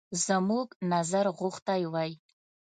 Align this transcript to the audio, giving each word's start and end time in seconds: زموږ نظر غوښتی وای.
زموږ 0.25 0.67
نظر 0.93 1.25
غوښتی 1.39 1.81
وای. 1.93 2.11